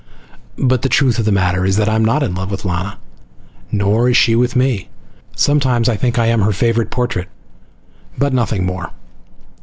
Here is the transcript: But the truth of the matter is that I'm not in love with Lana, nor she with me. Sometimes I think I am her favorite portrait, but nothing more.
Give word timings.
But 0.57 0.81
the 0.81 0.89
truth 0.89 1.19
of 1.19 1.25
the 1.25 1.31
matter 1.31 1.63
is 1.63 1.75
that 1.77 1.87
I'm 1.87 2.03
not 2.03 2.23
in 2.23 2.33
love 2.33 2.49
with 2.49 2.65
Lana, 2.65 2.97
nor 3.71 4.11
she 4.15 4.35
with 4.35 4.55
me. 4.55 4.89
Sometimes 5.35 5.87
I 5.87 5.95
think 5.95 6.17
I 6.17 6.25
am 6.25 6.41
her 6.41 6.51
favorite 6.51 6.89
portrait, 6.89 7.27
but 8.17 8.33
nothing 8.33 8.65
more. 8.65 8.93